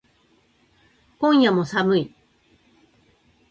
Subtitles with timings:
[1.19, 2.13] 今夜も寒い